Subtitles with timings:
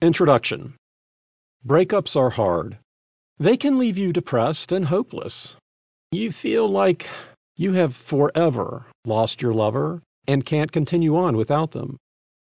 [0.00, 0.74] Introduction
[1.66, 2.78] Breakups are hard.
[3.36, 5.56] They can leave you depressed and hopeless.
[6.12, 7.08] You feel like
[7.56, 11.96] you have forever lost your lover and can't continue on without them.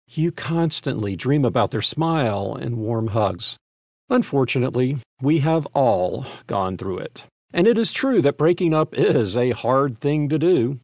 [0.10, 3.56] You constantly dream about their smile and warm hugs.
[4.10, 7.26] Unfortunately, we have all gone through it.
[7.54, 10.80] And it is true that breaking up is a hard thing to do.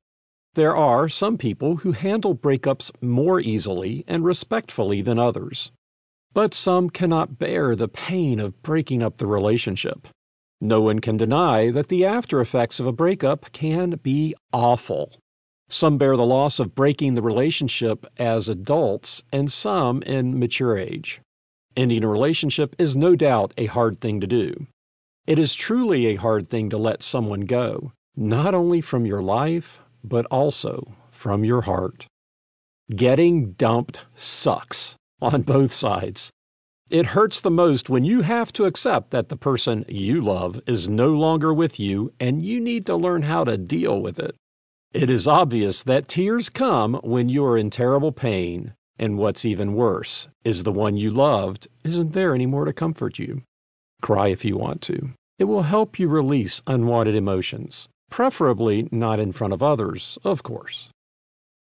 [0.53, 5.71] There are some people who handle breakups more easily and respectfully than others.
[6.33, 10.07] But some cannot bear the pain of breaking up the relationship.
[10.61, 15.13] No one can deny that the after effects of a breakup can be awful.
[15.69, 21.21] Some bear the loss of breaking the relationship as adults, and some in mature age.
[21.77, 24.67] Ending a relationship is no doubt a hard thing to do.
[25.25, 29.79] It is truly a hard thing to let someone go, not only from your life,
[30.03, 32.07] but also from your heart.
[32.95, 36.31] Getting dumped sucks on both sides.
[36.89, 40.89] It hurts the most when you have to accept that the person you love is
[40.89, 44.35] no longer with you and you need to learn how to deal with it.
[44.91, 49.75] It is obvious that tears come when you are in terrible pain, and what's even
[49.75, 53.43] worse is the one you loved isn't there anymore to comfort you.
[54.01, 55.11] Cry if you want to.
[55.37, 60.89] It will help you release unwanted emotions, preferably not in front of others, of course.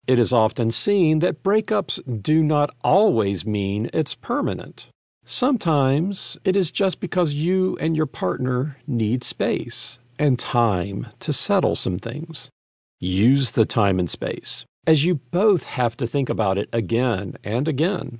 [0.06, 4.88] It is often seen that breakups do not always mean it's permanent.
[5.24, 11.76] Sometimes it is just because you and your partner need space and time to settle
[11.76, 12.50] some things.
[12.98, 17.68] Use the time and space, as you both have to think about it again and
[17.68, 18.18] again.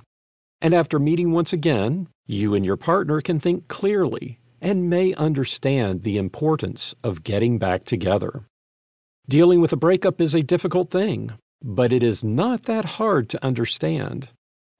[0.61, 6.03] And after meeting once again, you and your partner can think clearly and may understand
[6.03, 8.45] the importance of getting back together.
[9.27, 11.33] Dealing with a breakup is a difficult thing,
[11.63, 14.29] but it is not that hard to understand.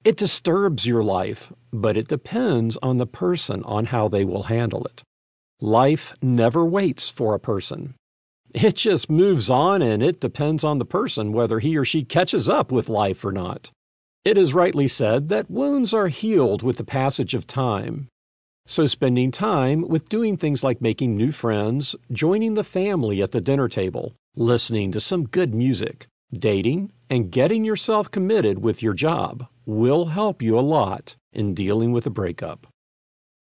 [0.04, 4.84] It disturbs your life, but it depends on the person on how they will handle
[4.84, 5.02] it.
[5.60, 7.94] Life never waits for a person.
[8.52, 12.48] It just moves on, and it depends on the person whether he or she catches
[12.48, 13.70] up with life or not.
[14.24, 18.08] It is rightly said that wounds are healed with the passage of time.
[18.66, 23.40] So, spending time with doing things like making new friends, joining the family at the
[23.40, 29.46] dinner table, listening to some good music, dating, and getting yourself committed with your job
[29.66, 32.66] will help you a lot in dealing with a breakup.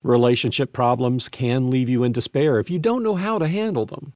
[0.03, 4.13] Relationship problems can leave you in despair if you don't know how to handle them.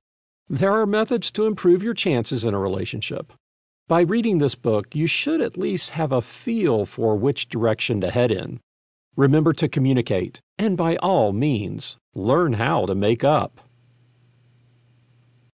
[0.48, 3.32] There are methods to improve your chances in a relationship.
[3.86, 8.10] By reading this book, you should at least have a feel for which direction to
[8.10, 8.60] head in.
[9.16, 13.60] Remember to communicate, and by all means, learn how to make up.